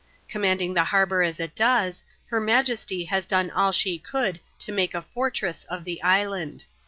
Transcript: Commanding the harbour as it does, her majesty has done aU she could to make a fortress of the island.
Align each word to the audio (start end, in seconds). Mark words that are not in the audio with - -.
Commanding 0.27 0.73
the 0.73 0.85
harbour 0.85 1.21
as 1.21 1.39
it 1.39 1.53
does, 1.55 2.03
her 2.25 2.39
majesty 2.41 3.03
has 3.05 3.23
done 3.23 3.51
aU 3.55 3.71
she 3.71 3.99
could 3.99 4.39
to 4.57 4.71
make 4.71 4.95
a 4.95 5.03
fortress 5.03 5.63
of 5.65 5.83
the 5.83 6.01
island. 6.01 6.65